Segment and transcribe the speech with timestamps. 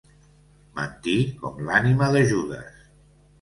[0.79, 2.83] Mentir com l'ànima de Judes.